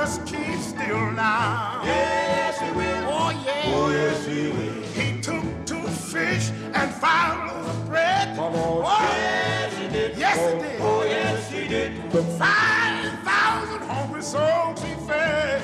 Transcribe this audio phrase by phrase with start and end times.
[0.00, 1.82] just keep still now.
[1.84, 3.04] Yes, he will.
[3.16, 3.74] Oh yeah.
[3.76, 4.82] Oh, yes, he will.
[4.98, 5.82] He took two
[6.12, 8.34] fish and five loaves of bread.
[8.38, 8.54] Lord.
[8.54, 10.16] Oh, Yes, he did.
[10.16, 10.80] yes, he oh, did.
[10.80, 11.90] Oh, yes, he did.
[12.38, 15.60] Five thousand hungry souls he fed.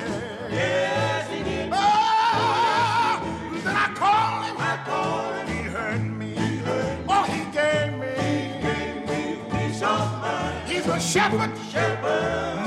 [0.51, 1.69] Yes, he did.
[1.73, 4.57] Oh, then I called him.
[4.59, 5.47] I called him.
[5.57, 6.35] He heard me.
[7.09, 8.13] Oh, he gave me.
[8.61, 9.19] Gave me
[9.49, 10.69] peace of mind.
[10.69, 12.66] He's a shepherd, Shepherd, my God.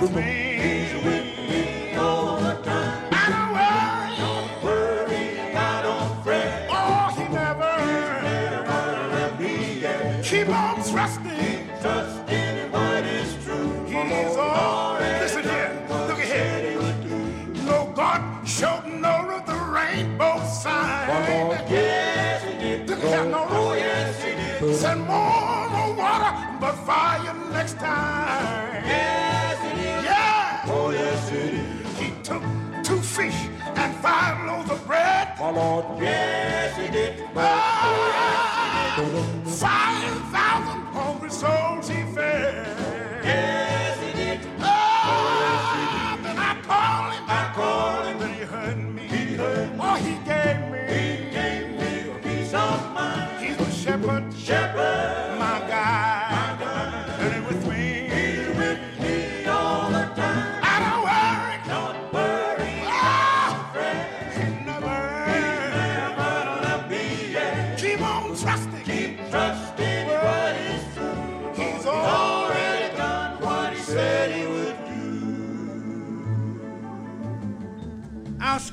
[0.00, 0.34] with me.
[10.22, 11.68] Keep on trusting.
[11.80, 13.86] Trust in what is true.
[13.86, 14.98] He's all.
[15.00, 15.86] Listen here.
[15.88, 17.64] Look ahead.
[17.64, 21.08] No God showed no of the rainbow sign.
[21.70, 22.88] Yes, he did.
[22.90, 23.46] Look here, no.
[23.48, 24.32] Oh, yes, he
[24.66, 24.76] did.
[24.76, 28.84] Send more no water, but fire next time.
[28.84, 29.17] Yes,
[32.28, 32.42] took
[32.84, 35.28] two fish and five loaves of bread.
[35.40, 37.24] Lord, Yes, he did.
[37.34, 38.12] Oh,
[39.46, 40.27] five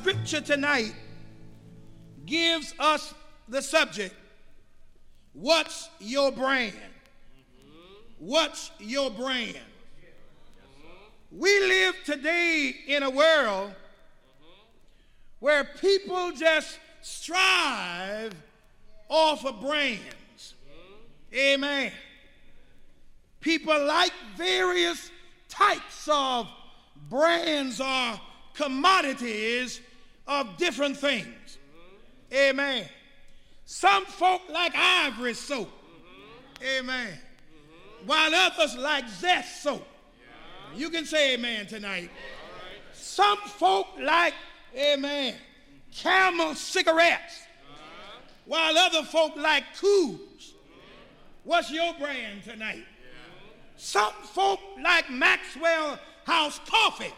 [0.06, 0.94] scripture tonight
[2.28, 3.16] gives us
[3.50, 4.14] the subject
[5.34, 6.76] What's your brand?
[8.20, 9.58] What's your brand?
[11.32, 13.72] We live today in a world
[15.40, 18.34] where people just strive
[19.10, 20.54] off of brands.
[21.34, 21.92] Amen.
[23.42, 25.10] People like various
[25.50, 26.48] types of
[27.10, 28.22] brands or
[28.54, 29.82] commodities
[30.28, 31.58] of different things.
[32.34, 32.86] Amen.
[33.66, 35.70] Some folk like ivory soap.
[36.78, 37.18] Amen.
[38.06, 39.86] While others like zest soap.
[40.76, 42.10] You can say amen tonight.
[42.94, 44.34] Some folk like,
[44.76, 45.36] amen,
[45.94, 47.44] camel cigarettes.
[48.46, 50.52] While other folk like Kools.
[51.44, 52.84] What's your brand tonight?
[53.78, 57.14] Some folk like Maxwell House coffee,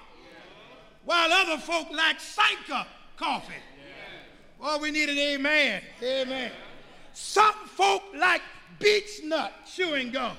[1.06, 2.86] while other folk like Sanka
[3.18, 3.54] coffee.
[4.62, 5.82] Oh, we need an amen.
[6.02, 6.52] Amen.
[7.14, 8.42] Some folk like
[8.80, 10.38] beech nut chewing gum,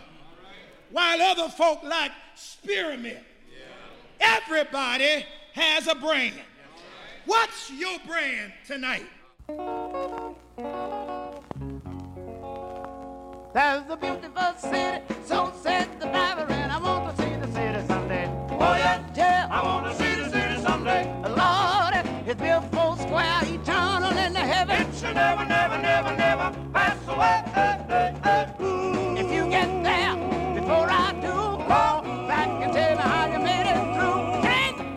[0.90, 3.18] while other folk like spearmint.
[4.20, 6.34] Everybody has a brand.
[7.26, 9.06] What's your brand tonight?
[13.54, 16.57] There's a beautiful city, so said the driver,
[25.18, 27.36] never, never, never, never pass away.
[27.58, 28.44] Hey, hey, hey.
[29.22, 30.14] If you get there
[30.58, 31.34] before I do,
[31.70, 34.18] call back and tell me how you made it through.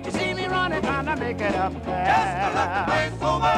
[0.05, 2.05] You see me running, trying to make it up there?
[2.11, 3.55] Just to look the place over.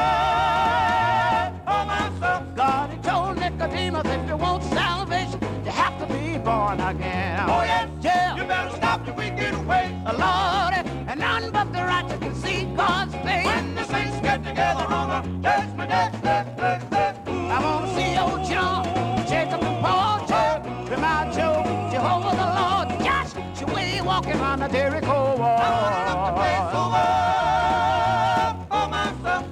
[1.72, 2.42] Oh, myself.
[2.56, 7.40] God, he told Nicodemus, if you want salvation, you have to be born again.
[7.48, 7.88] Oh, yeah.
[8.00, 8.36] Yeah.
[8.36, 9.86] You better stop your wicked way.
[10.06, 10.74] Lord,
[11.08, 13.46] and none but the righteous can see God's face.
[13.46, 16.23] When the saints get together on the judgment day,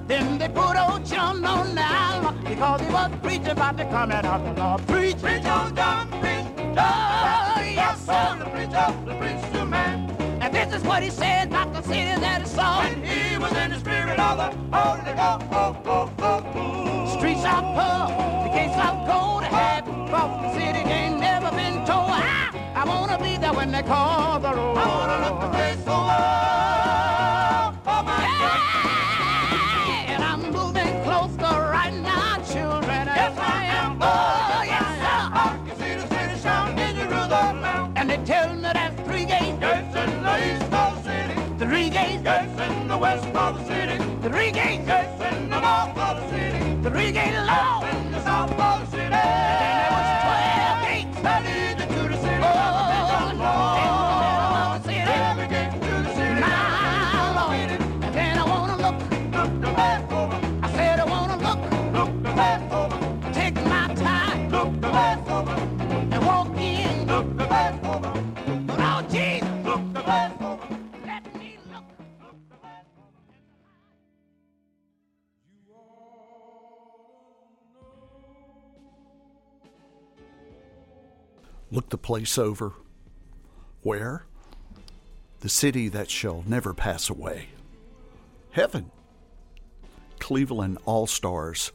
[0.07, 4.43] Then they put old John on down because he was preaching about the coming of
[4.43, 4.87] the Lord.
[4.87, 6.47] Preach, Preach on John, preach.
[6.57, 8.37] Oh, yes, sir.
[8.39, 10.09] The preacher, the preacher man.
[10.41, 12.79] And this is what he said about the city that he saw.
[12.79, 15.43] When he was in the spirit of the Holy Ghost.
[17.19, 18.07] Streets of pearl,
[18.43, 19.22] the gates of gold.
[23.63, 24.77] When they call the roll.
[24.77, 26.19] I wanna look the place over.
[27.93, 28.17] Oh, my
[29.87, 33.03] Yeah, and I'm moving closer right now, children.
[33.19, 33.91] Yes, I am.
[34.01, 34.05] Oh,
[34.57, 35.19] oh yes, sir.
[35.43, 37.93] I can see the city shining in Jerusalem.
[37.95, 41.35] And they tell me there's three gates, Gates in the east of the city.
[41.63, 43.97] three gates, Gates in the west of the city.
[44.27, 46.59] three gates, Gates in the north of the city.
[46.89, 47.83] three gates long.
[47.87, 49.82] In the south of the city.
[81.73, 82.73] Look the place over.
[83.81, 84.27] Where?
[85.39, 87.47] The city that shall never pass away.
[88.51, 88.91] Heaven.
[90.19, 91.71] Cleveland All Stars.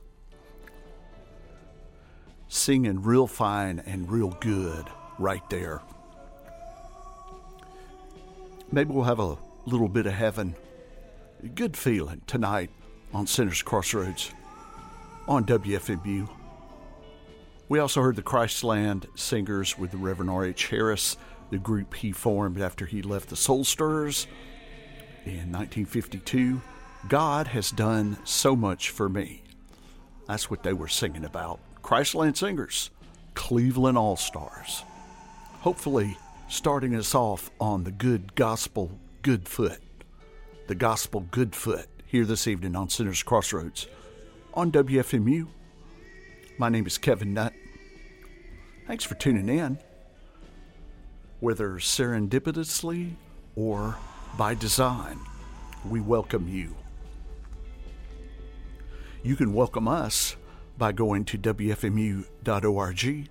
[2.47, 4.87] Singing real fine and real good
[5.19, 5.83] right there.
[8.71, 9.37] Maybe we'll have a
[9.67, 10.55] little bit of heaven.
[11.57, 12.71] Good feeling tonight
[13.13, 14.31] on Sinners Crossroads
[15.27, 16.29] on WFMU.
[17.69, 20.69] We also heard the Christland Singers with the Reverend R.H.
[20.69, 21.19] Harris,
[21.51, 24.27] the group he formed after he left the Soul Stirrers
[25.27, 26.63] in 1952.
[27.09, 29.43] God has done so much for me.
[30.27, 31.61] That's what they were singing about.
[31.83, 32.91] Christland Singers,
[33.35, 34.83] Cleveland All Stars.
[35.61, 36.17] Hopefully,
[36.49, 39.81] starting us off on the good gospel, good foot.
[40.69, 43.89] The gospel, good foot, here this evening on Sinners Crossroads
[44.55, 45.49] on WFMU.
[46.61, 47.53] My name is Kevin Nutt.
[48.89, 49.79] Thanks for tuning in.
[51.39, 53.13] Whether serendipitously
[53.55, 53.97] or
[54.37, 55.21] by design,
[55.89, 56.75] we welcome you.
[59.23, 60.35] You can welcome us
[60.77, 63.29] by going to WFMU.org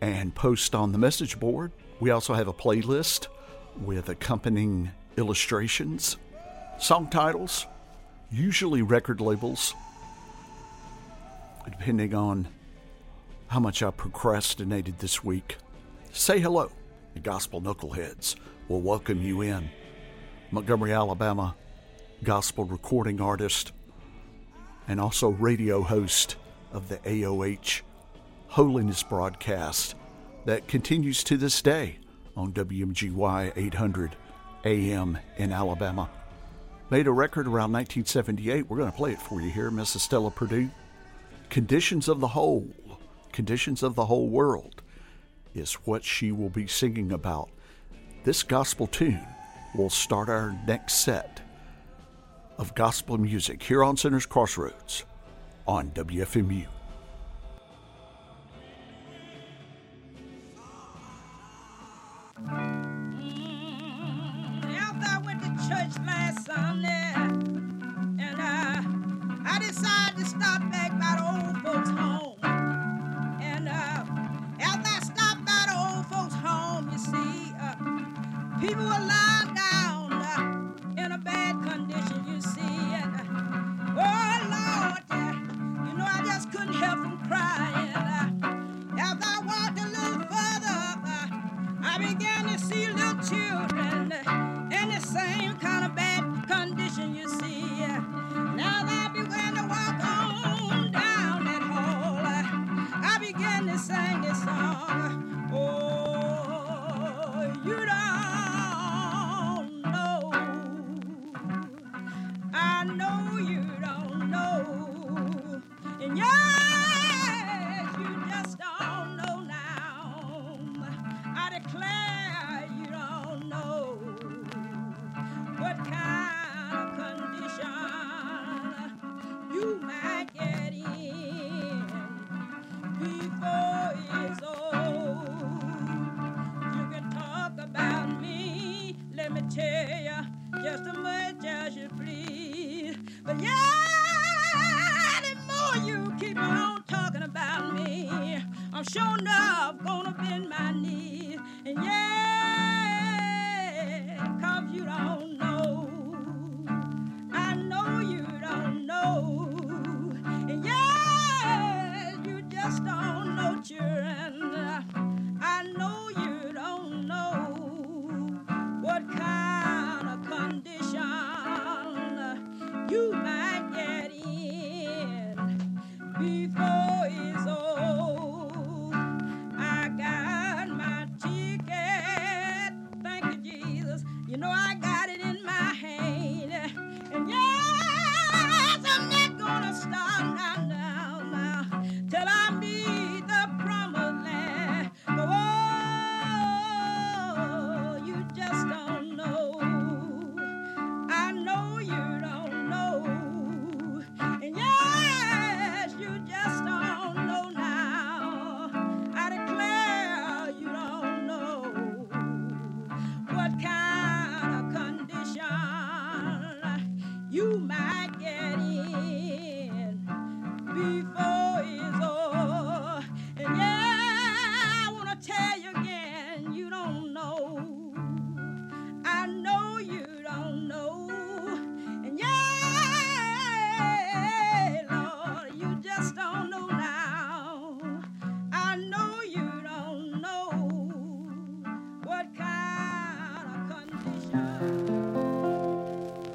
[0.00, 1.72] and post on the message board.
[2.00, 3.26] We also have a playlist
[3.78, 6.16] with accompanying illustrations,
[6.78, 7.66] song titles,
[8.30, 9.74] usually record labels,
[11.70, 12.48] depending on
[13.48, 15.56] how much I procrastinated this week.
[16.12, 16.70] Say hello.
[17.14, 18.36] The Gospel Knuckleheads
[18.68, 19.68] will welcome you in.
[20.50, 21.54] Montgomery, Alabama,
[22.22, 23.72] gospel recording artist
[24.88, 26.36] and also radio host
[26.72, 27.82] of the AOH
[28.48, 29.94] Holiness broadcast
[30.44, 31.98] that continues to this day
[32.36, 34.16] on WMGY 800
[34.64, 36.10] AM in Alabama.
[36.90, 38.68] Made a record around 1978.
[38.68, 40.70] We're going to play it for you here, Miss Estella Perdue.
[41.52, 42.66] Conditions of the Whole,
[43.30, 44.80] Conditions of the Whole World
[45.54, 47.50] is what she will be singing about.
[48.24, 49.20] This gospel tune
[49.74, 51.42] will start our next set
[52.56, 55.04] of gospel music here on Sinners Crossroads
[55.66, 56.66] on WFMU.
[65.04, 66.91] I went to church last Sunday,
[69.52, 72.38] I decided to stop back by the old folks' home.
[73.42, 74.04] And uh,
[74.60, 77.76] after I stopped by the old folks' home, you see, uh,
[78.62, 82.78] people were lying down uh, in a bad condition, you see.
[82.96, 85.34] And uh, oh Lord, uh,
[85.86, 87.92] you know I just couldn't help from crying.
[87.92, 91.28] Uh, after I walked a little further up, uh,
[91.82, 93.71] I began to see little children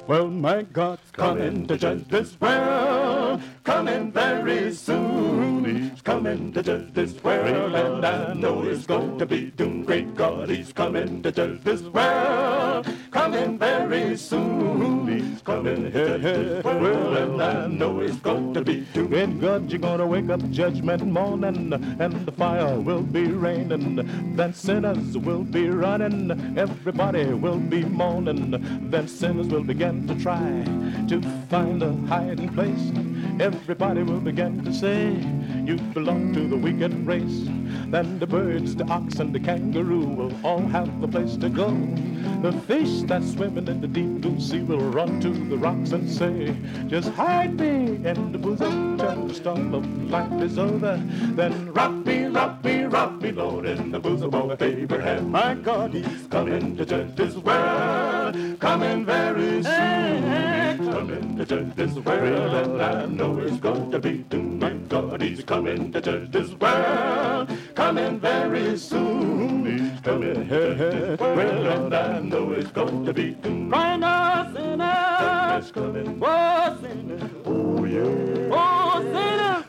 [0.08, 5.66] Well, my God's coming to judge this world, coming very soon.
[5.66, 9.84] He's coming to judge this world, and I know it's going to be doom.
[9.84, 12.88] Great God, He's coming to judge this world,
[13.30, 15.06] coming very soon.
[15.08, 19.12] He's coming judge this world, and I know it's going to be doom.
[19.12, 24.36] In God, you're gonna wake up judgment morning, and the fire will be raining.
[24.36, 28.90] Then sinners will be running, everybody will be mourning.
[28.90, 30.64] Then sinners will begin to try
[31.08, 32.92] to find a hiding place.
[33.40, 35.16] Everybody will begin to say,
[35.68, 37.44] You belong to the wicked race.
[37.88, 41.68] Then the birds, the ox, and the kangaroo will all have a place to go.
[42.40, 46.08] The fish that's swimming in the deep blue sea will run to the rocks and
[46.08, 46.56] say,
[46.86, 50.96] Just hide me in the bosom till the storm of life is over.
[51.36, 55.30] Then rock me, rock me, rock me, Lord, in the bosom of Abraham.
[55.30, 60.57] My God, he's coming to judge this world, coming very soon.
[60.98, 64.24] Coming to judge this world, and I know it's going to be.
[64.36, 69.64] My God, he's coming to judge this world, coming very soon.
[69.64, 73.70] He's coming here, here, well, and I know it's going to be doom.
[73.70, 78.77] Crying out, sinners, coming, oh, sinners, oh, yeah, oh.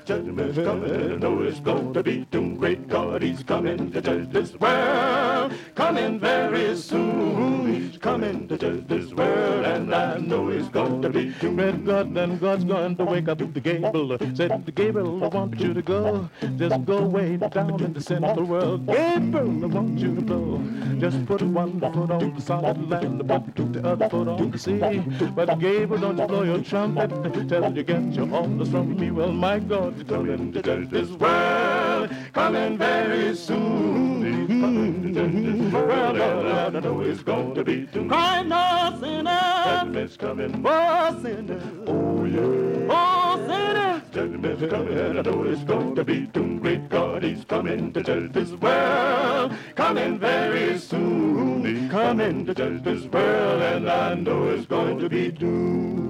[0.09, 2.55] Judgment's coming, I know it's going to be doom.
[2.55, 7.71] Great God, he's coming to judge this world, coming very soon.
[7.71, 11.57] He's coming to judge this world, and I know it's going to be doom.
[11.57, 14.17] Red God, then God's going to wake up the Gabriel.
[14.33, 16.27] Said, Gabriel, I want you to go.
[16.57, 18.87] Just go way down in the central world.
[18.87, 20.63] Gabriel, I want you to blow.
[20.97, 24.57] Just put one foot on the solid land, but put the other foot on the
[24.57, 25.03] sea.
[25.35, 27.11] But Gabriel, don't you blow your trumpet
[27.47, 29.11] till you get your orders from me.
[29.11, 34.23] Well, my God, Oh, coming to judge this world, coming very soon.
[34.23, 37.85] He's coming to judge this world, and I know it's going to be.
[38.07, 44.01] Cry no sinner, judgment's coming, oh sinner, oh yeah, oh sinner.
[44.13, 46.59] Judgment's coming, and I know it's going to be doom.
[46.59, 51.65] Great God, He's coming to judge this world, coming very soon.
[51.65, 56.08] He's coming to judge this world, and I know it's going to be doom.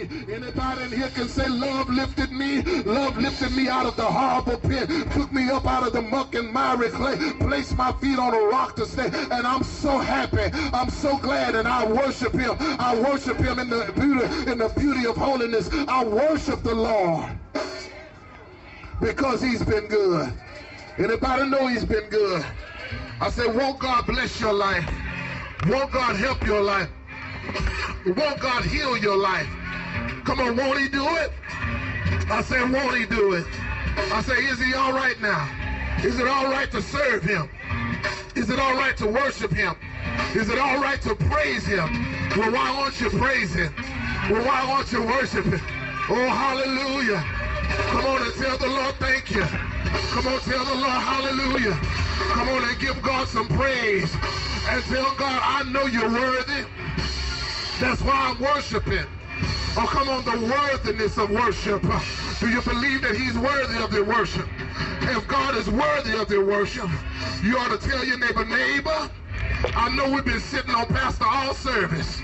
[0.00, 2.62] Anybody in here can say love lifted me.
[2.82, 6.34] Love lifted me out of the horrible pit, took me up out of the muck
[6.34, 9.10] and miry clay, placed my feet on a rock to stay.
[9.30, 10.50] And I'm so happy.
[10.72, 12.56] I'm so glad, and I worship Him.
[12.60, 15.68] I worship Him in the beauty, in the beauty of holiness.
[15.88, 17.38] I worship the Lord
[19.00, 20.32] because He's been good.
[20.98, 22.44] Anybody know He's been good?
[23.20, 24.88] I said, won't God bless your life?
[25.66, 26.88] Won't God help your life?
[28.06, 29.48] Won't God heal your life?
[30.24, 31.32] Come on, won't he do it?
[32.30, 33.46] I say, won't he do it?
[34.12, 35.48] I say, is he all right now?
[36.04, 37.48] Is it all right to serve him?
[38.34, 39.74] Is it all right to worship him?
[40.34, 42.06] Is it all right to praise him?
[42.36, 43.74] Well, why won't you praise him?
[44.30, 45.60] Well, why won't you worship him?
[46.10, 47.22] Oh, hallelujah.
[47.90, 49.42] Come on and tell the Lord thank you.
[49.42, 51.74] Come on, tell the Lord hallelujah.
[52.32, 54.14] Come on and give God some praise.
[54.68, 56.64] And tell God, I know you're worthy.
[57.80, 59.06] That's why I'm worshiping.
[59.76, 61.82] Oh, come on, the worthiness of worship.
[62.40, 64.48] Do you believe that he's worthy of their worship?
[65.02, 66.88] If God is worthy of their worship,
[67.42, 69.10] you ought to tell your neighbor, neighbor,
[69.76, 72.20] I know we've been sitting on Pastor All service,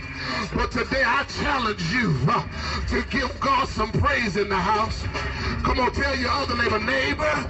[0.55, 2.47] but today I challenge you uh,
[2.89, 5.05] to give God some praise in the house.
[5.65, 7.47] Come on, tell your other neighbor, neighbor,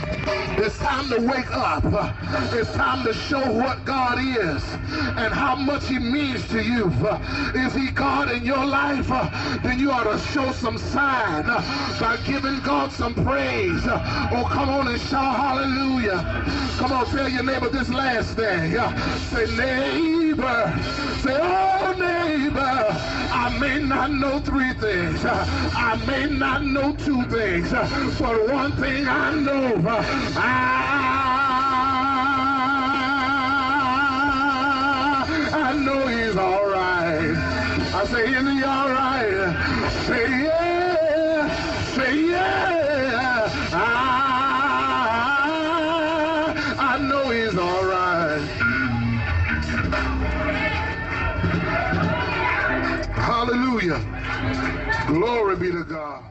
[0.62, 1.84] it's time to wake up.
[1.84, 2.12] Uh,
[2.52, 4.62] It's time to show what God is
[5.22, 6.86] and how much he means to you.
[7.02, 7.18] Uh,
[7.54, 9.08] Is he God in your life?
[9.62, 11.44] Then you ought to show some sign
[12.00, 13.82] by giving God some praise.
[13.86, 16.20] Oh, come on and shout hallelujah.
[16.78, 18.72] Come on, tell your neighbor this last thing.
[19.30, 20.74] Say, neighbor.
[21.22, 22.63] Say, oh, neighbor.
[22.66, 25.24] I may not know three things.
[25.24, 27.70] I may not know two things.
[27.70, 29.82] But one thing I know.
[29.86, 30.84] I,
[35.52, 37.36] I know he's all right.
[37.94, 39.92] I say, is he all right?
[40.06, 40.73] Say, yeah.
[55.54, 56.23] Glory be to God.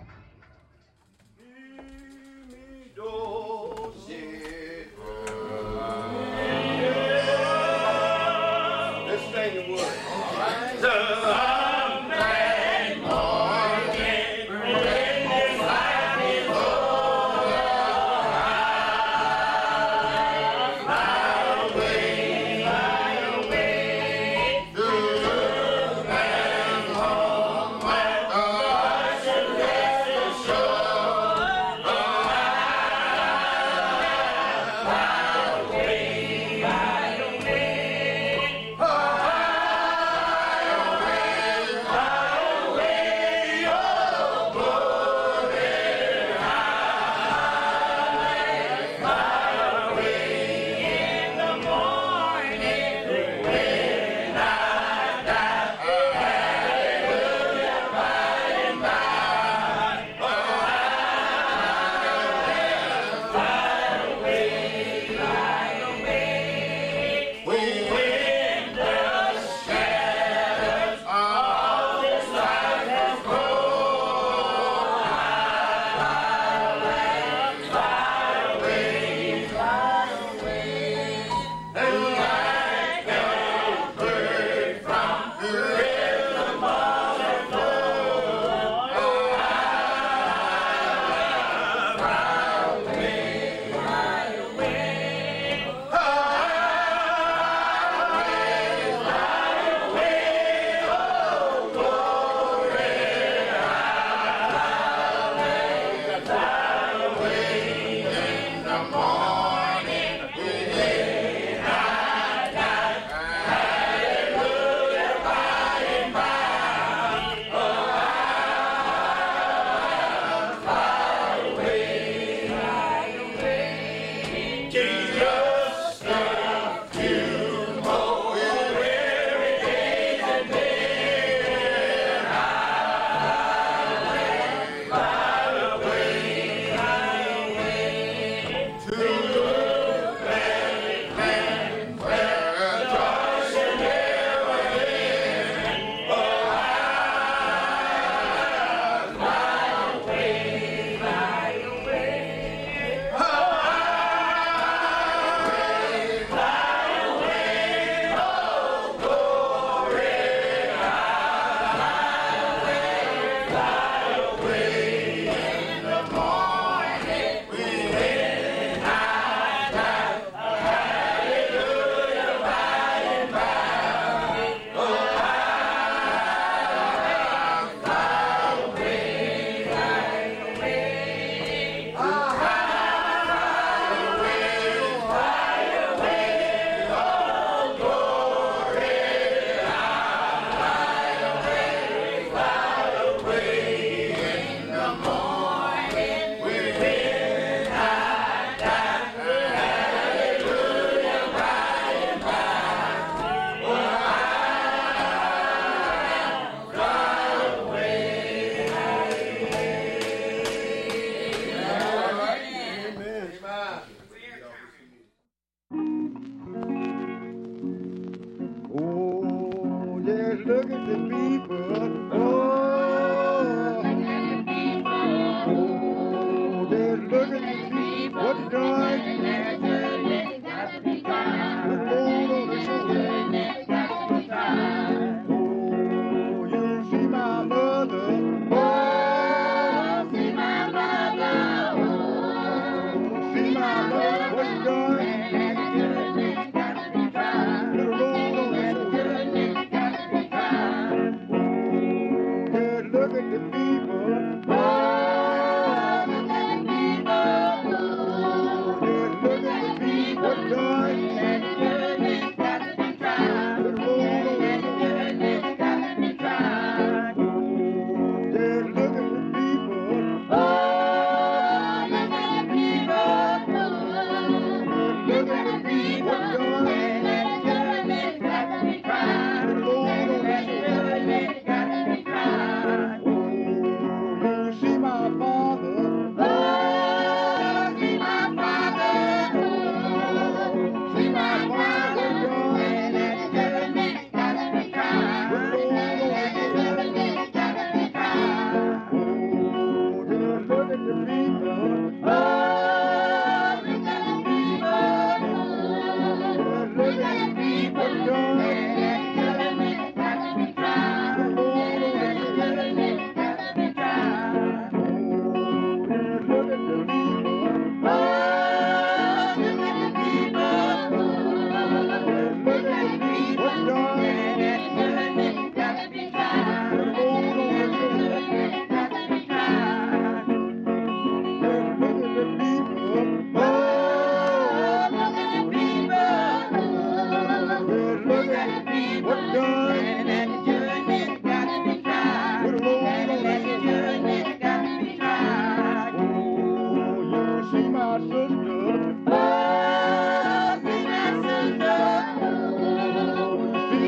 [228.49, 229.32] dark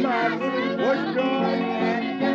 [0.08, 2.35] man was gone and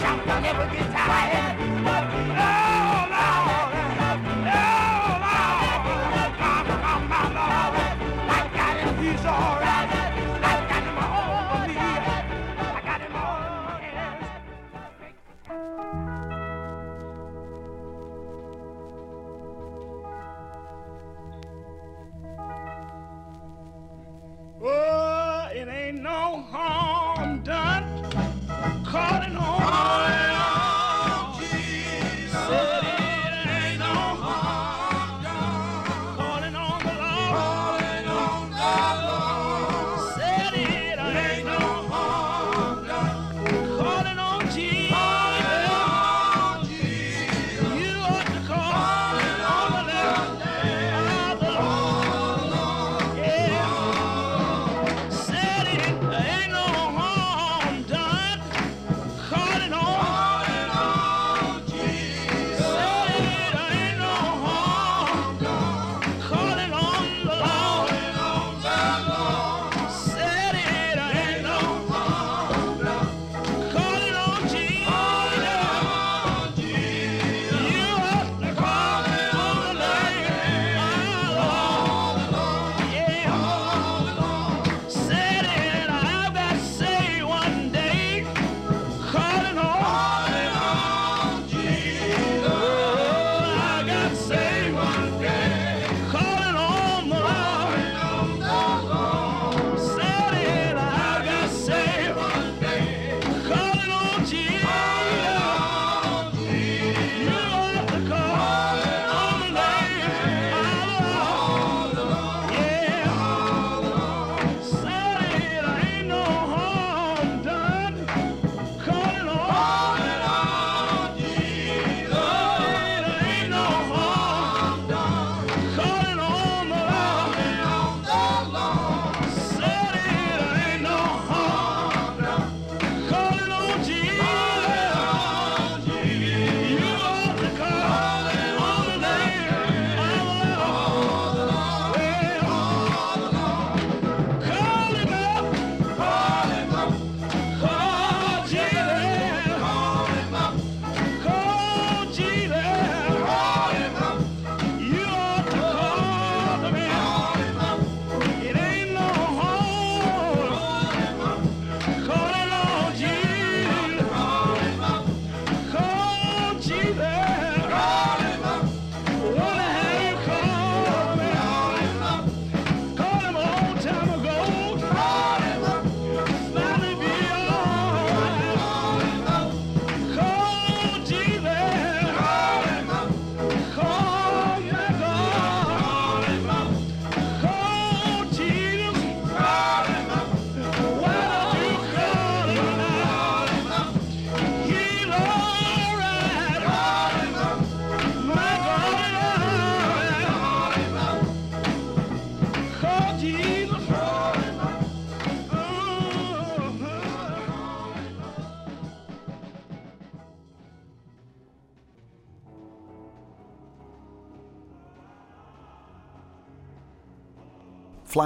[0.00, 1.81] I'll never get tired.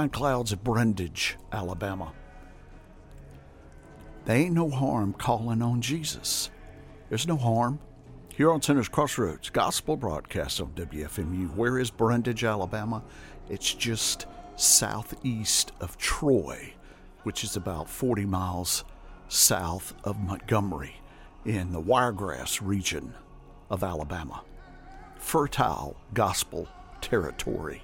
[0.05, 2.13] Clouds of Brundidge, Alabama.
[4.25, 6.51] There ain't no harm calling on Jesus.
[7.09, 7.79] There's no harm.
[8.29, 11.55] Here on Sinner's Crossroads, gospel broadcast on WFMU.
[11.55, 13.01] Where is Brundidge, Alabama?
[13.49, 16.73] It's just southeast of Troy,
[17.23, 18.83] which is about 40 miles
[19.29, 21.01] south of Montgomery
[21.43, 23.15] in the Wiregrass region
[23.71, 24.43] of Alabama.
[25.17, 26.67] Fertile gospel
[27.01, 27.81] territory.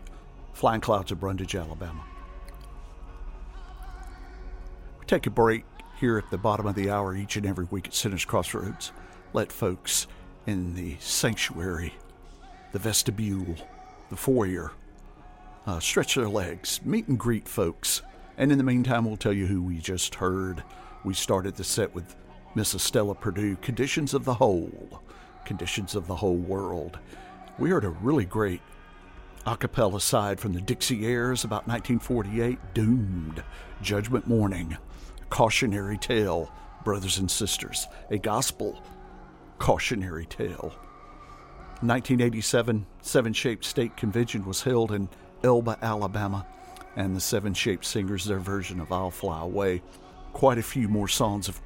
[0.54, 2.04] Flying Clouds of Brundidge, Alabama.
[5.00, 5.66] We take a break
[6.00, 8.92] here at the bottom of the hour each and every week at Sinners Crossroads.
[9.34, 10.08] Let folks
[10.46, 11.94] in the sanctuary,
[12.72, 13.56] the vestibule,
[14.10, 14.72] the foyer,
[15.66, 18.02] uh, stretch their legs, meet and greet folks.
[18.38, 20.64] And in the meantime, we'll tell you who we just heard.
[21.04, 22.16] We started the set with
[22.56, 25.02] Miss Estella Perdue, Conditions of the Whole,
[25.46, 27.00] Conditions of the Whole World.
[27.58, 28.62] We heard a really great
[29.46, 33.44] a cappella side from the Dixieaires about 1948, Doomed,
[33.82, 34.78] Judgment Morning,
[35.30, 36.52] Cautionary Tale,
[36.84, 38.82] Brothers and Sisters, a gospel
[39.60, 40.74] cautionary tale.
[41.82, 45.10] 1987 Seven Shaped State Convention was held in
[45.44, 46.46] Elba, Alabama,
[46.96, 49.82] and the Seven Shaped Singers, their version of I'll Fly Away.
[50.32, 51.60] Quite a few more songs, of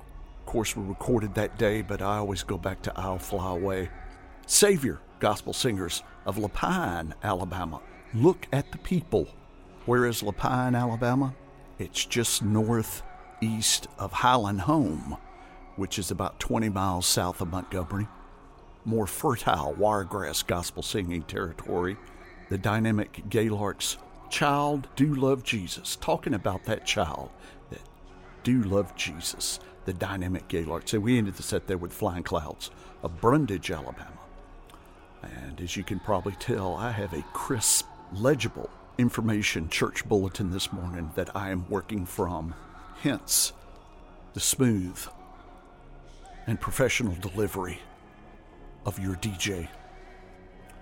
[0.47, 3.89] course, were recorded that day, but I always go back to I'll Fly Away.
[4.47, 7.81] Savior, gospel singers of Lapine, Alabama.
[8.13, 9.29] Look at the people.
[9.85, 11.33] Where is Lapine, Alabama?
[11.79, 15.17] It's just northeast of Highland Home,
[15.77, 18.07] which is about 20 miles south of Montgomery.
[18.83, 21.95] More fertile wiregrass gospel singing territory.
[22.49, 23.95] The dynamic Gaylarks
[24.29, 25.95] child do love Jesus.
[25.95, 27.29] Talking about that child
[27.69, 27.81] that
[28.43, 29.61] do love Jesus.
[29.85, 30.89] The dynamic Gaylarks.
[30.89, 32.69] So we ended the set there with Flying Clouds
[33.01, 34.16] of Brundidge, Alabama.
[35.23, 40.71] And as you can probably tell, I have a crisp, legible information church bulletin this
[40.73, 42.55] morning that I am working from.
[43.01, 43.53] Hence,
[44.33, 44.99] the smooth
[46.47, 47.79] and professional delivery
[48.85, 49.67] of your DJ.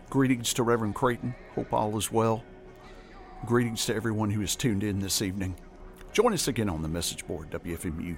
[0.09, 1.35] Greetings to Reverend Creighton.
[1.55, 2.43] Hope all is well.
[3.45, 5.55] Greetings to everyone who is tuned in this evening.
[6.13, 8.17] Join us again on the message board, WFMU.org,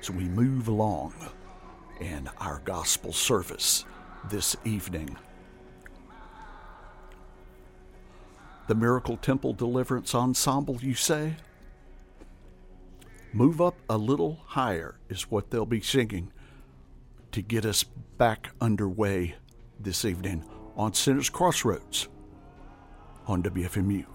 [0.00, 1.14] as we move along
[2.00, 3.84] in our gospel service
[4.30, 5.16] this evening.
[8.66, 11.36] The Miracle Temple Deliverance Ensemble, you say?
[13.32, 16.32] Move up a little higher is what they'll be singing
[17.32, 19.34] to get us back underway
[19.78, 20.44] this evening
[20.76, 22.08] on Sinners Crossroads
[23.26, 24.13] on WFMU.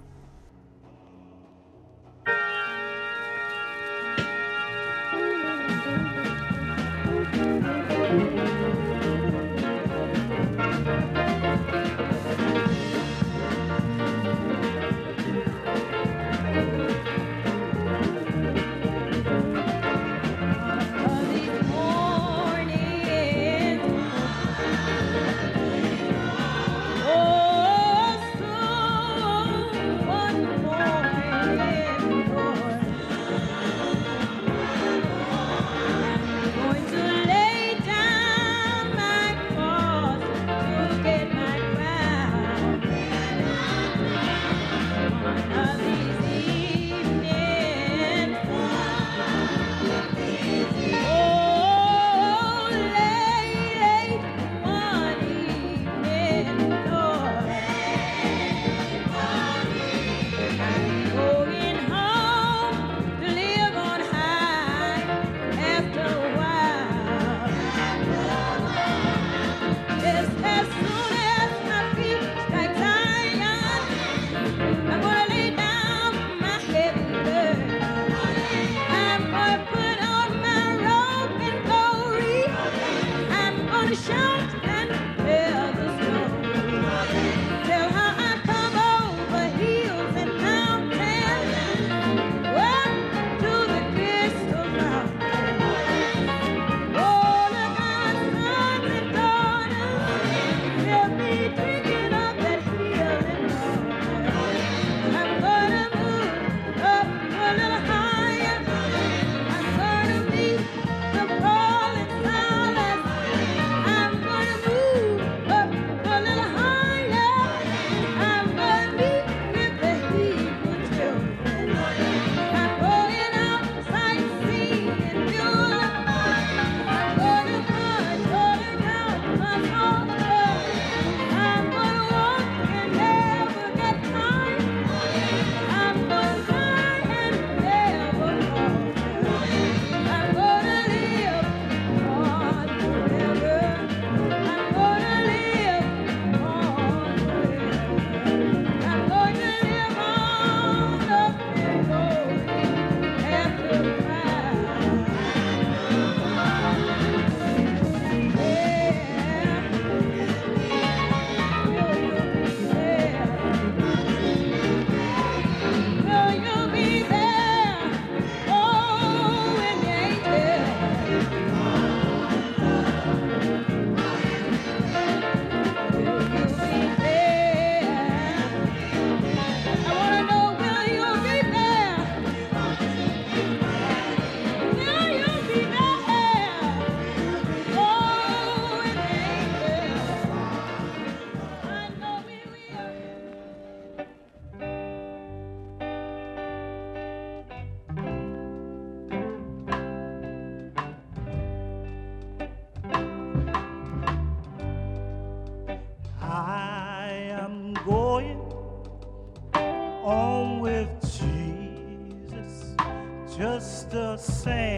[214.20, 214.69] Same.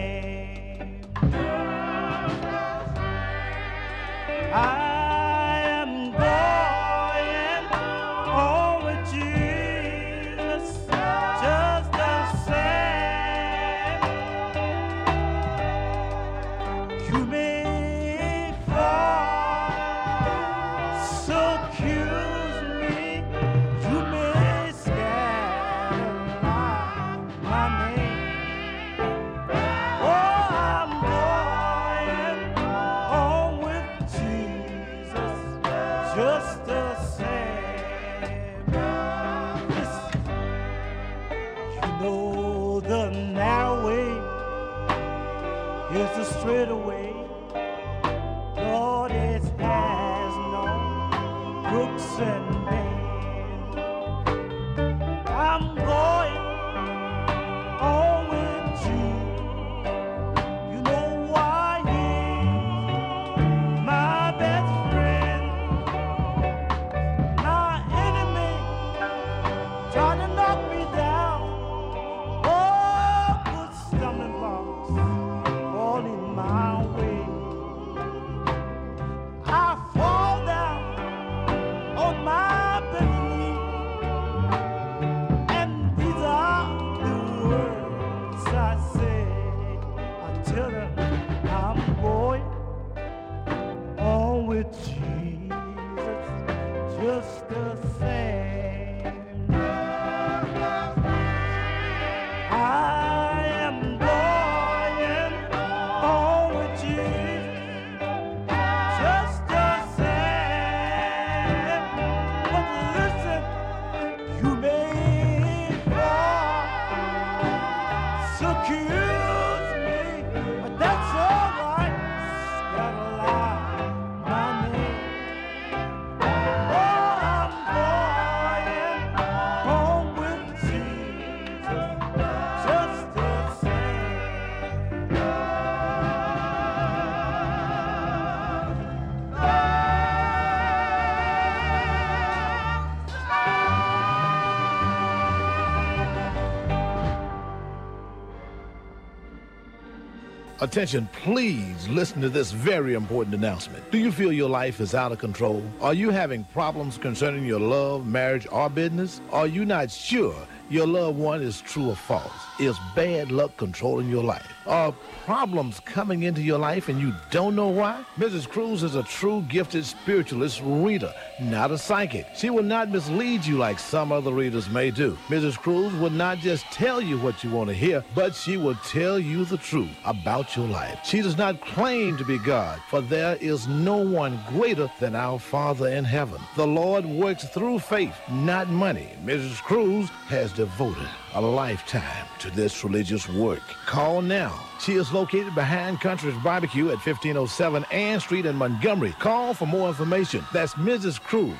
[150.62, 153.90] Attention, please listen to this very important announcement.
[153.90, 155.60] Do you feel your life is out of control?
[155.80, 159.20] Are you having problems concerning your love, marriage, or business?
[159.32, 160.36] Are you not sure
[160.70, 162.30] your loved one is true or false?
[162.60, 164.46] Is bad luck controlling your life?
[164.66, 164.92] Are
[165.24, 168.04] problems coming into your life and you don't know why?
[168.16, 168.48] Mrs.
[168.48, 172.26] Cruz is a true gifted spiritualist reader, not a psychic.
[172.36, 175.18] She will not mislead you like some other readers may do.
[175.28, 175.58] Mrs.
[175.58, 179.18] Cruz will not just tell you what you want to hear, but she will tell
[179.18, 181.00] you the truth about your life.
[181.04, 185.38] She does not claim to be God, for there is no one greater than our
[185.38, 186.40] Father in heaven.
[186.56, 189.08] The Lord works through faith, not money.
[189.24, 189.60] Mrs.
[189.62, 193.62] Cruz has devoted a lifetime to this religious work.
[193.86, 194.58] Call now.
[194.80, 199.12] She is located behind Country's Barbecue at 1507 Ann Street in Montgomery.
[199.18, 200.44] Call for more information.
[200.52, 201.20] That's Mrs.
[201.20, 201.56] Cruz.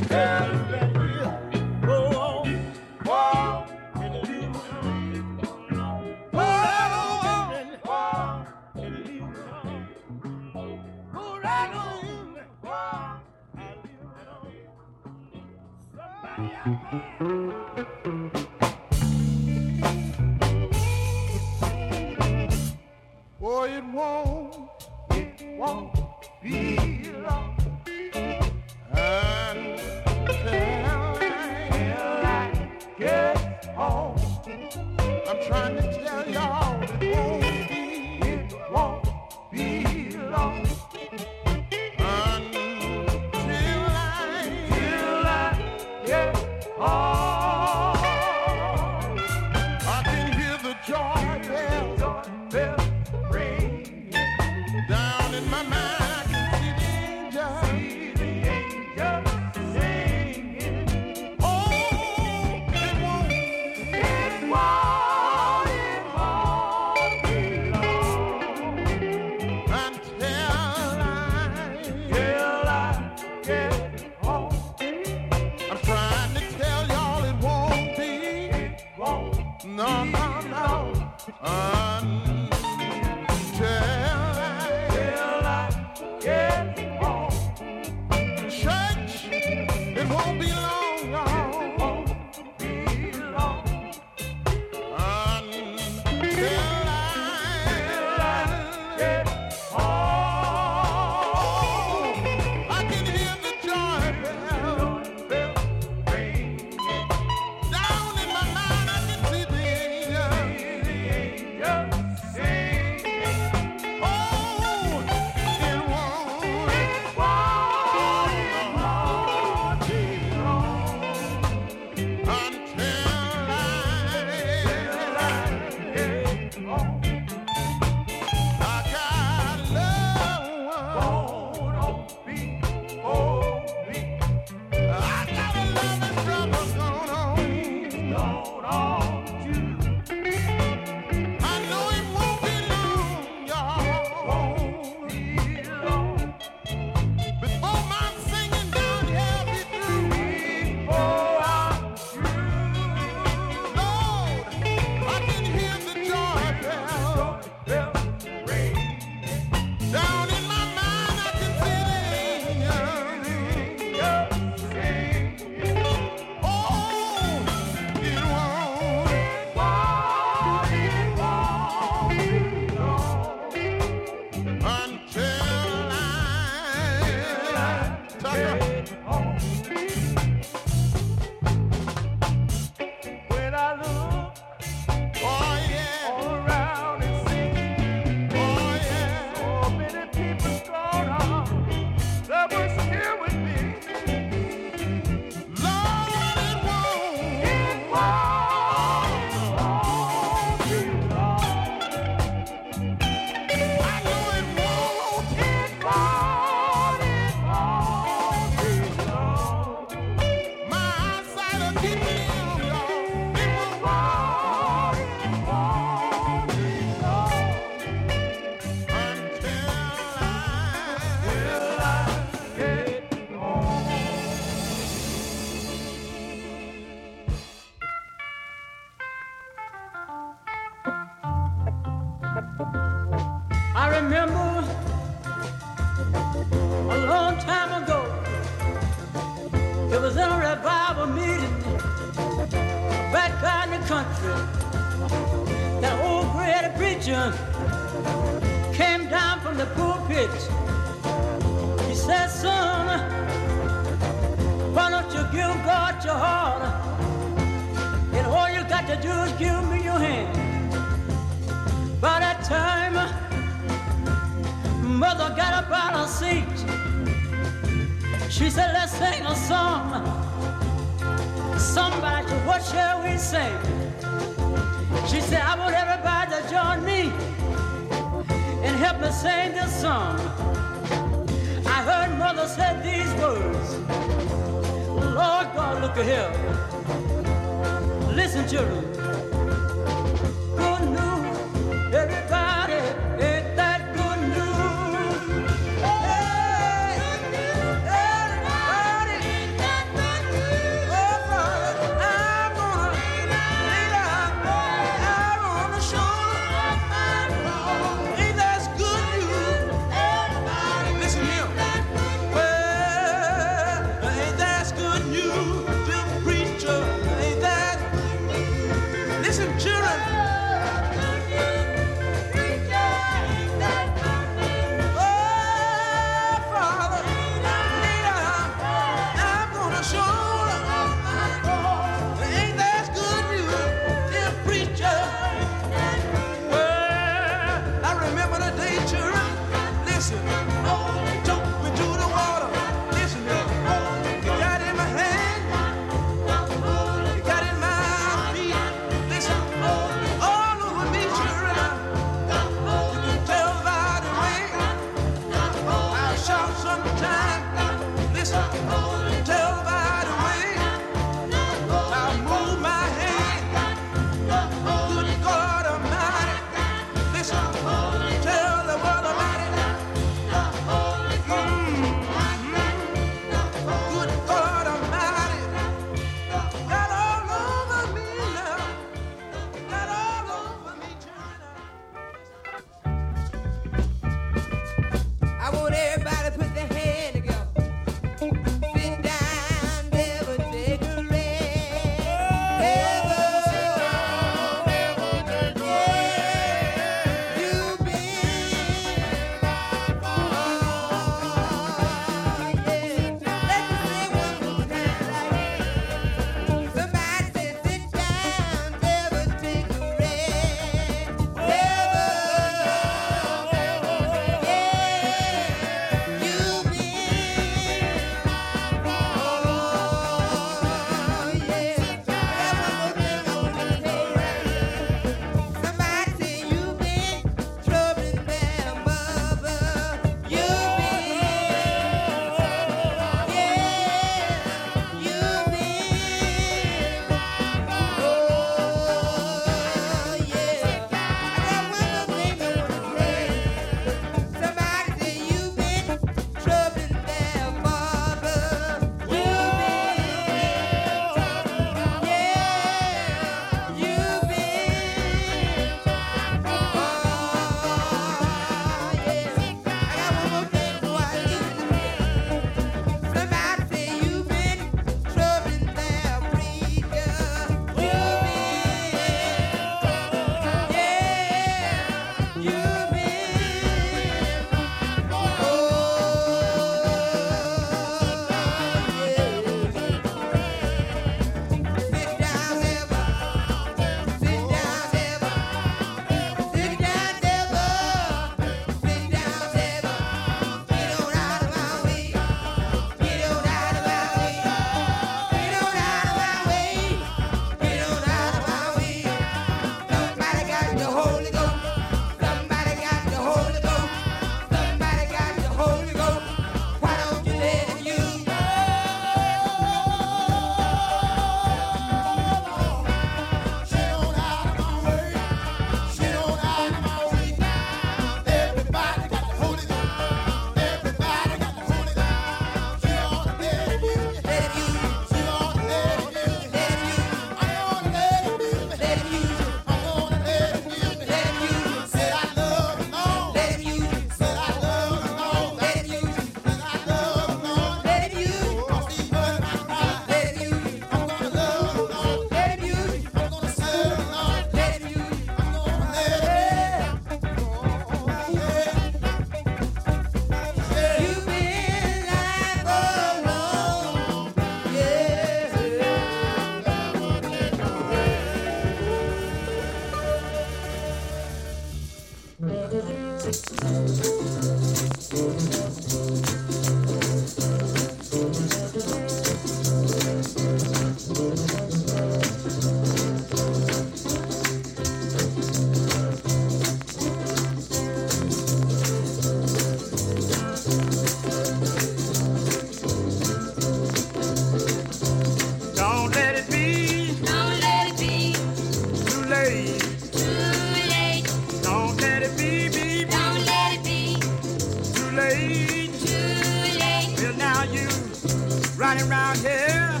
[598.96, 600.00] Here,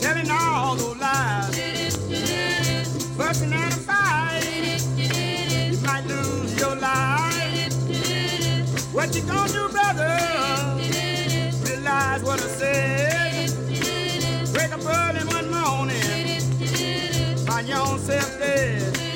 [0.00, 1.96] telling all those lies,
[3.16, 4.42] fussing and a fight.
[4.96, 7.72] You might lose your life.
[8.92, 10.18] What you gonna do, brother?
[11.64, 13.50] Realize what I said.
[14.54, 16.40] Wake up early one morning,
[17.46, 19.07] find yourself dead.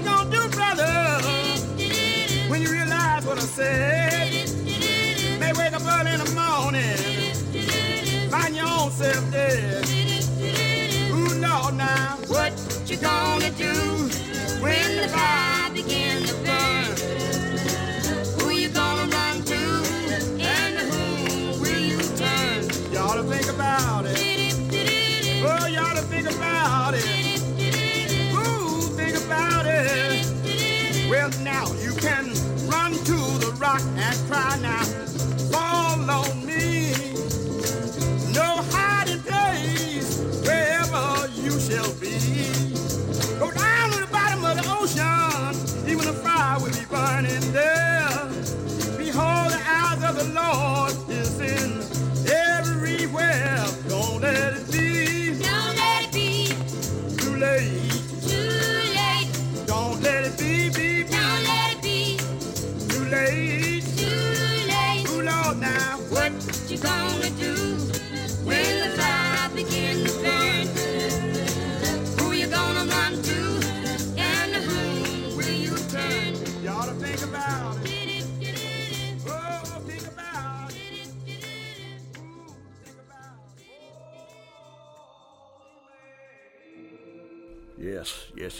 [0.00, 1.20] You gonna do, brother,
[2.48, 4.50] when you realize what I said?
[5.38, 7.40] May wake up early in the morning,
[8.30, 9.84] find your own self dead.
[11.10, 12.52] Ooh, Lord, now what
[12.86, 13.74] you gonna do
[14.62, 15.49] when the fire
[29.80, 32.26] Well, now you can
[32.68, 34.84] run to the rock and cry now.
[35.50, 37.09] Fall on me.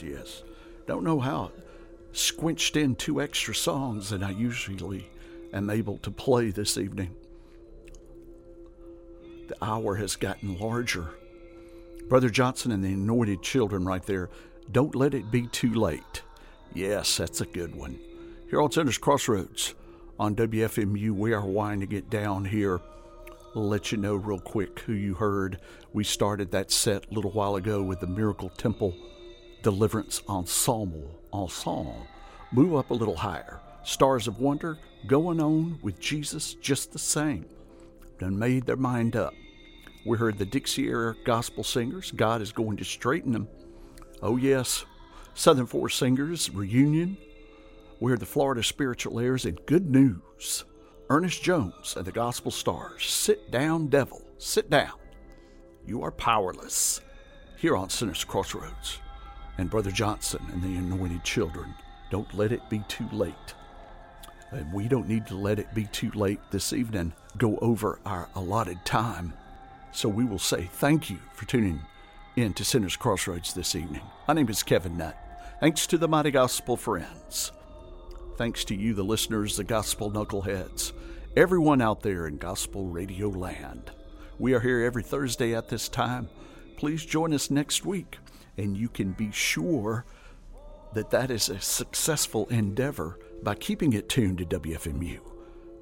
[0.02, 0.42] Yes.
[0.86, 1.52] Don't know how
[2.12, 5.08] squinched in two extra songs than I usually
[5.52, 7.14] am able to play this evening.
[9.48, 11.08] The hour has gotten larger.
[12.08, 14.30] Brother Johnson and the Anointed Children right there.
[14.70, 16.22] Don't let it be too late.
[16.74, 17.98] Yes, that's a good one.
[18.48, 19.74] Here on Sinner's Crossroads
[20.18, 22.80] on WFMU, we are winding it down here.
[23.54, 25.60] Let you know real quick who you heard.
[25.92, 28.94] We started that set a little while ago with the Miracle Temple
[29.62, 31.20] Deliverance Ensemble.
[31.32, 32.06] Ensemble.
[32.52, 33.60] Move up a little higher.
[33.82, 37.46] Stars of Wonder going on with Jesus just the same.
[38.18, 39.34] Done made their mind up.
[40.04, 42.10] We heard the Dixieaire gospel singers.
[42.10, 43.48] God is going to straighten them.
[44.22, 44.84] Oh, yes.
[45.34, 47.16] Southern Four Singers reunion.
[48.00, 50.64] We heard the Florida Spiritualaires and Good News.
[51.08, 53.06] Ernest Jones and the Gospel Stars.
[53.06, 54.22] Sit down, devil.
[54.38, 54.92] Sit down.
[55.86, 57.00] You are powerless.
[57.56, 58.98] Here on Sinners Crossroads.
[59.58, 61.74] And Brother Johnson and the Anointed Children.
[62.10, 63.34] Don't let it be too late.
[64.50, 67.12] And we don't need to let it be too late this evening.
[67.36, 69.32] Go over our allotted time.
[69.92, 71.80] So we will say thank you for tuning
[72.36, 74.02] in to Sinners Crossroads this evening.
[74.26, 75.16] My name is Kevin Nutt.
[75.60, 77.52] Thanks to the Mighty Gospel Friends.
[78.36, 80.92] Thanks to you, the listeners, the gospel knuckleheads,
[81.36, 83.90] everyone out there in gospel radio land.
[84.38, 86.30] We are here every Thursday at this time.
[86.78, 88.16] Please join us next week,
[88.56, 90.04] and you can be sure
[90.92, 95.20] that that is a successful endeavor by keeping it tuned to WFMU.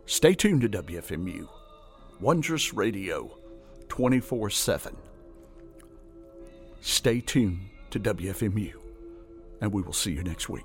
[0.06, 1.48] Stay tuned to WFMU,
[2.20, 3.36] Wondrous Radio,
[3.88, 4.96] 24 7.
[6.80, 7.60] Stay tuned
[7.90, 8.72] to WFMU,
[9.60, 10.64] and we will see you next week.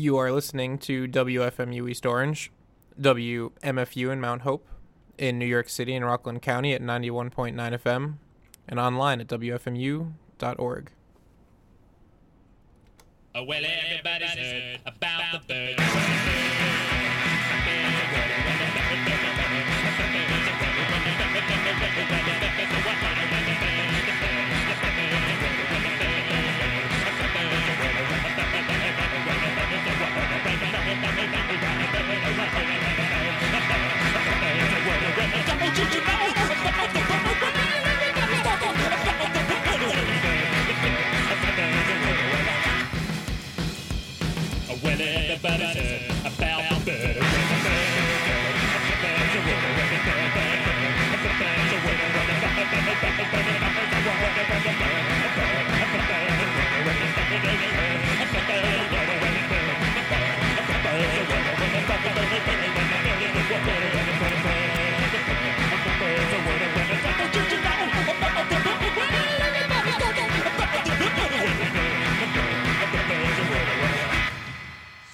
[0.00, 2.50] You are listening to WFMU East Orange,
[2.98, 4.66] WMFU in Mount Hope,
[5.18, 8.14] in New York City and Rockland County at 91.9 FM,
[8.66, 10.90] and online at WFMU.org.
[13.34, 15.89] Uh, well, everybody's heard about the bird.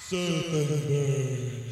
[0.09, 1.67] Surfing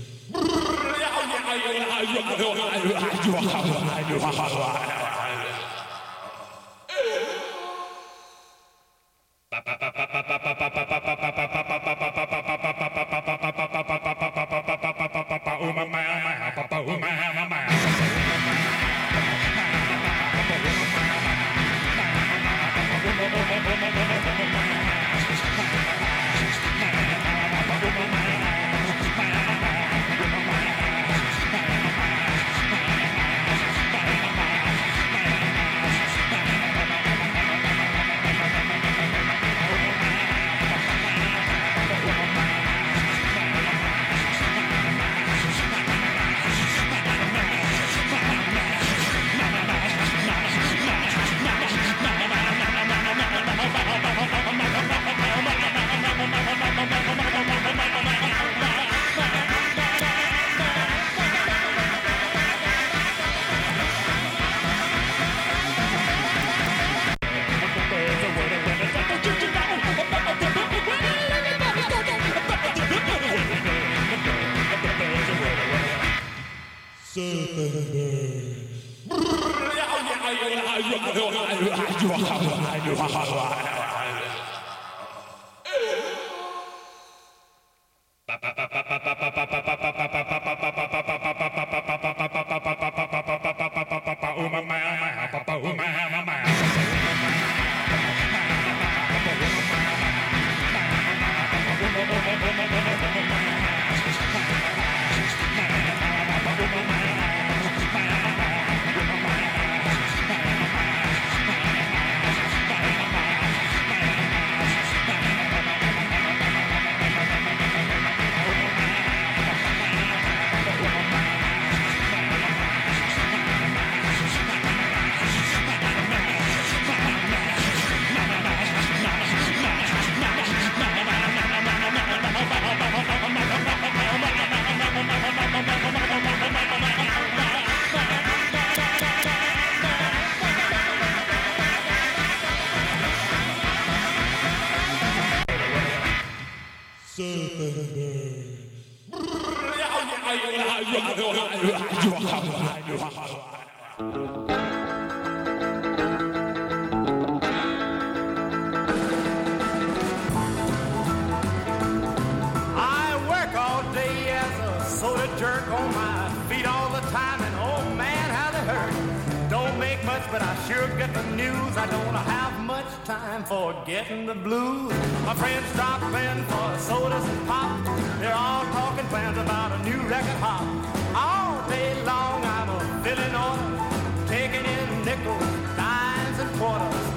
[170.35, 171.77] but I sure get the news.
[171.77, 174.93] I don't have much time for getting the blues.
[175.25, 177.85] My friends drop in for sodas and pop.
[178.19, 181.04] They're all talking plans about a new record hop.
[181.15, 185.43] All day long, I'm a filling order, taking in nickels,
[185.77, 187.15] dimes, and quarters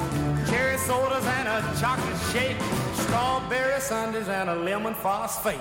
[0.49, 2.57] cherry sodas and a chocolate shake,
[2.93, 5.59] strawberry sundaes and a lemon phosphate.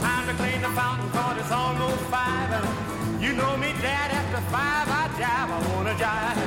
[0.00, 4.40] Time to clean the fountain cause it's almost five and you know me dad after
[4.54, 6.38] five I jive, I wanna jive.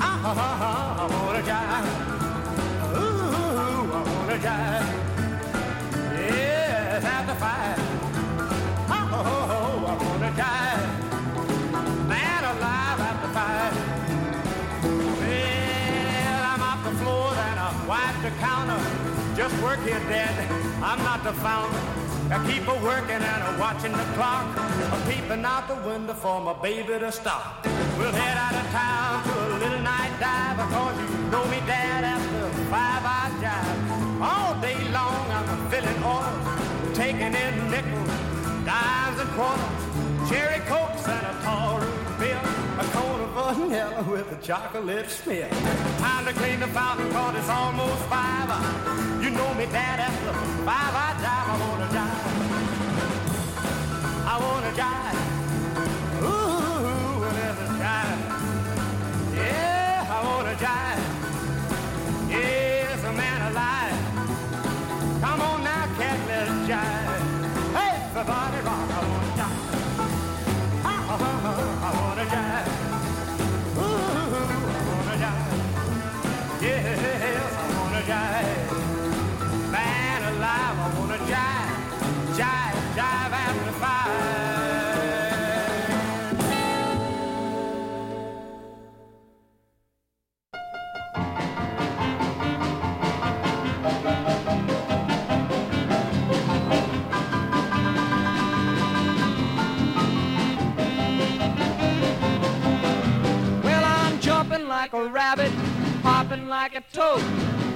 [0.00, 1.86] Ah, ha, ha, ha, I wanna jive.
[2.98, 4.88] Ooh, I wanna jive.
[6.18, 7.91] Yes, after five.
[9.28, 9.36] Ho,
[9.90, 10.88] I wanna jive.
[12.08, 13.74] Man alive after five.
[15.20, 17.70] Well, I'm off the floor and I
[18.22, 18.80] the counter.
[19.36, 20.00] Just work here.
[20.82, 21.78] I'm not the founder.
[22.34, 24.46] I keep a working and a watching the clock.
[24.92, 27.64] I'm peeping out the window for my baby to stop.
[27.98, 32.04] We'll head out of town to a little night dive because you know me, Dad.
[32.04, 34.02] After five I jive.
[34.22, 38.10] All day long I'm a filling orders, taking in nickels,
[38.72, 39.82] dimes and quarters,
[40.30, 42.40] cherry cokes and a tall root beer,
[42.82, 45.48] a cone of vanilla with a chocolate smear.
[45.98, 48.48] Time to clean the fountain cause it's almost five.
[49.22, 50.32] You know me, Dad, after
[50.68, 52.24] five I jive, I wanna jive.
[54.32, 55.18] I wanna jive.
[56.28, 58.20] Ooh, there's a jive.
[59.40, 61.04] Yeah, I wanna jive.
[62.30, 64.01] Yes, a man alive.
[78.06, 78.62] Jive.
[79.70, 82.36] Man alive, I wanna jive.
[82.38, 82.71] Jive,
[106.32, 107.20] hopping like a toad,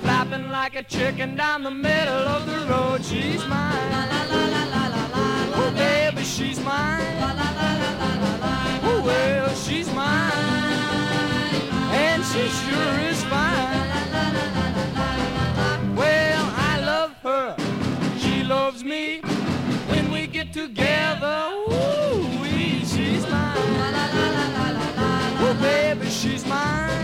[0.00, 3.04] flapping like a chicken down the middle of the road.
[3.04, 3.76] She's mine.
[5.58, 7.04] Oh, baby, she's mine.
[8.82, 10.32] Oh, well, she's mine,
[11.92, 13.90] and she sure is fine.
[15.94, 17.56] Well, I love her,
[18.18, 19.20] she loves me.
[19.90, 22.44] When we get together, ooh,
[22.86, 23.54] she's mine.
[25.44, 26.95] Oh, baby, she's mine.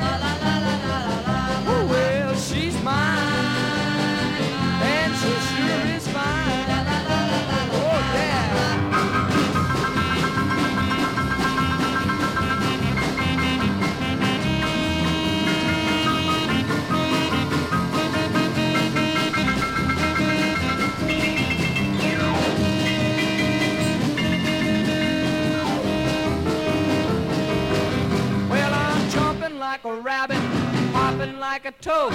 [31.52, 32.14] Like a toad,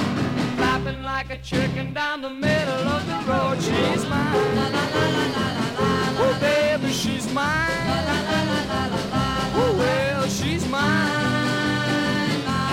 [0.57, 3.61] flapping like a chicken down the middle of the road.
[3.61, 4.55] She's mine.
[4.55, 5.45] La la la la la
[5.77, 5.89] la.
[6.23, 7.87] Oh, baby, she's mine.
[7.87, 9.25] La la la la la la la.
[9.61, 10.81] Oh, well, she's mine,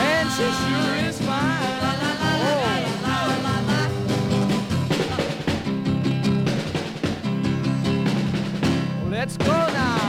[0.08, 1.82] and she sure is mine.
[1.84, 2.60] La la la la.
[9.10, 10.03] Let's go now.